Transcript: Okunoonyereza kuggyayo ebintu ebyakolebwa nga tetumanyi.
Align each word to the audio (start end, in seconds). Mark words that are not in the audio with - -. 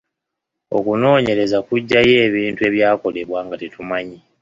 Okunoonyereza 0.77 1.57
kuggyayo 1.67 2.13
ebintu 2.27 2.61
ebyakolebwa 2.69 3.39
nga 3.45 3.55
tetumanyi. 3.61 4.19